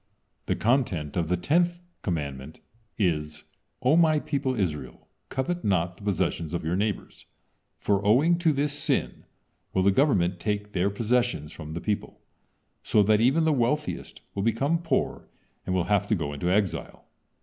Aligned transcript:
The 0.47 0.55
content 0.55 1.15
of 1.15 1.27
the 1.29 1.37
tenth 1.37 1.79
commandment 2.01 2.59
is: 2.97 3.43
"O 3.83 3.95
My 3.95 4.19
people 4.19 4.59
Israel, 4.59 5.07
covet 5.29 5.63
not 5.63 5.95
the 5.97 6.01
possessions 6.03 6.55
of 6.55 6.65
your 6.65 6.75
neighbors, 6.75 7.27
for 7.77 8.03
owing 8.03 8.39
to 8.39 8.51
this 8.51 8.73
sin 8.73 9.25
will 9.75 9.83
the 9.83 9.91
government 9.91 10.39
take 10.39 10.71
their 10.71 10.89
possessions 10.89 11.51
from 11.51 11.73
the 11.75 11.81
people, 11.81 12.19
so 12.81 13.03
that 13.03 13.21
even 13.21 13.43
the 13.43 13.53
wealthiest 13.53 14.21
will 14.33 14.41
become 14.41 14.81
poor 14.81 15.27
and 15.67 15.75
will 15.75 15.83
have 15.83 16.07
to 16.07 16.15
go 16.15 16.33
into 16.33 16.49
exile." 16.49 17.05